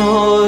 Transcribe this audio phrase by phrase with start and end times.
[0.00, 0.47] Oh.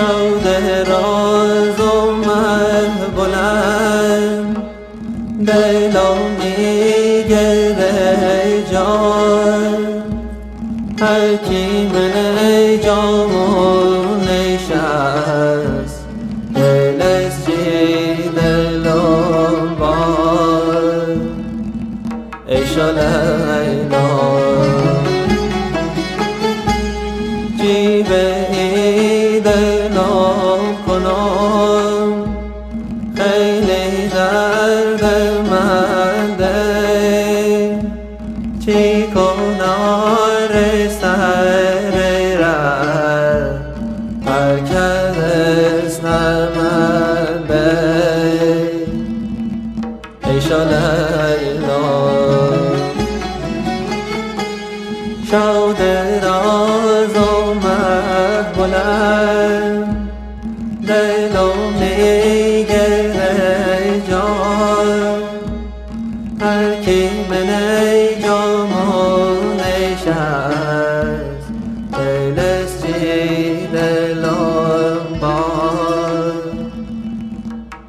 [0.00, 0.46] شود
[0.88, 4.56] راز اومد بلند.
[5.46, 7.92] دلم میگره
[8.72, 9.76] جان
[11.00, 11.38] من
[12.82, 16.04] جامون نشست
[16.54, 21.16] دلش چی دلم بار
[22.46, 22.90] ایشا
[55.30, 55.80] شود
[56.22, 60.10] راز اومد بلند.
[60.86, 63.32] دلم میگره
[64.10, 65.20] جان.
[66.40, 67.50] هر کی من
[68.24, 71.46] جامون نشست
[71.92, 76.34] دلش چی دلم بار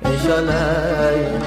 [0.06, 1.41] ایشا لیلا